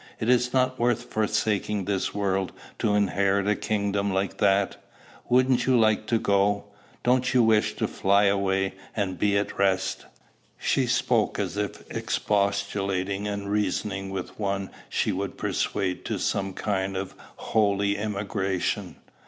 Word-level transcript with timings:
Is 0.19 0.47
it 0.47 0.53
not 0.55 0.79
worth 0.79 1.03
forsaking 1.11 1.85
this 1.85 2.11
world 2.11 2.53
to 2.79 2.95
inherit 2.95 3.47
a 3.47 3.55
kingdom 3.55 4.11
like 4.11 4.37
that? 4.39 4.77
Wouldn't 5.29 5.67
you 5.67 5.77
like 5.79 6.07
to 6.07 6.17
go? 6.17 6.63
Don't 7.03 7.35
you 7.35 7.43
wish 7.43 7.75
to 7.75 7.87
fly 7.87 8.23
away 8.23 8.73
and 8.95 9.19
be 9.19 9.37
at 9.37 9.59
rest?" 9.59 10.07
She 10.57 10.87
spoke 10.87 11.37
as 11.37 11.55
if 11.55 11.83
expostulating 11.91 13.27
and 13.27 13.51
reasoning 13.51 14.09
with 14.09 14.39
one 14.39 14.71
she 14.89 15.11
would 15.11 15.37
persuade 15.37 16.03
to 16.05 16.17
some 16.17 16.53
kind 16.53 16.97
of 16.97 17.13
holy 17.35 17.95
emigration. 17.95 18.95